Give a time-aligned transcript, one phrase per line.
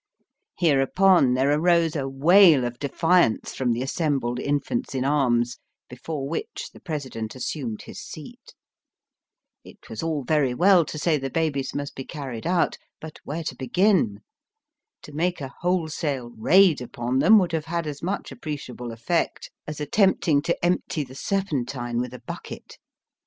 [0.57, 6.71] Hereupon there arose a wail of defiance from the assembled infants in arms, before which
[6.73, 8.55] the President assumed his seat.
[9.63, 10.03] It was Digitized by VjOOQIC THE CITY OF THE SAINTS.
[10.03, 13.55] 107 all very well to say the babies must be carried out— ^but where to
[13.55, 14.19] begin?
[15.03, 19.49] To make a whole sale raid upon them would have had as much appreciable eflfect
[19.67, 22.79] as attempting to empty the Serpentine with a bucket.